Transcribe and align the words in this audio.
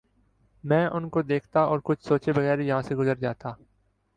میں 0.63 0.85
ان 0.87 1.07
کو 1.09 1.21
دیکھتا 1.21 1.61
اور 1.63 1.79
کچھ 1.83 2.03
سوچے 2.03 2.31
بغیر 2.33 2.59
ہی 2.59 2.67
یہاں 2.67 2.81
سے 2.81 2.95
گزر 2.95 3.15
جاتا 3.17 3.53